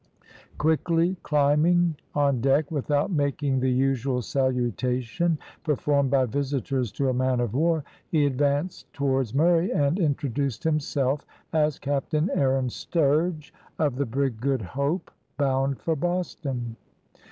[0.57, 7.39] Quickly climbing on deck, without making the usual salutation performed by visitors to a man
[7.39, 14.07] of war, he advanced towards Murray, and introduced himself as Captain Aaron Sturge, of the
[14.07, 16.77] brig Good Hope bound for Boston.